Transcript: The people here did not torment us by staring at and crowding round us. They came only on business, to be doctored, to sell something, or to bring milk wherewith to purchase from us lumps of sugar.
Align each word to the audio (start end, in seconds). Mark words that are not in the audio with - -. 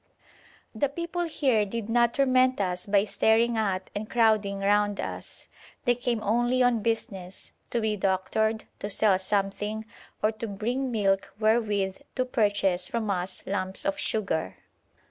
The 0.73 0.89
people 0.89 1.25
here 1.25 1.63
did 1.63 1.87
not 1.87 2.15
torment 2.15 2.59
us 2.59 2.87
by 2.87 3.05
staring 3.05 3.55
at 3.55 3.91
and 3.93 4.09
crowding 4.09 4.61
round 4.61 4.99
us. 4.99 5.47
They 5.85 5.93
came 5.93 6.23
only 6.23 6.63
on 6.63 6.81
business, 6.81 7.51
to 7.69 7.79
be 7.79 7.95
doctored, 7.97 8.63
to 8.79 8.89
sell 8.89 9.19
something, 9.19 9.85
or 10.23 10.31
to 10.31 10.47
bring 10.47 10.89
milk 10.91 11.31
wherewith 11.39 11.99
to 12.15 12.25
purchase 12.25 12.87
from 12.87 13.11
us 13.11 13.43
lumps 13.45 13.85
of 13.85 13.99
sugar. 13.99 14.55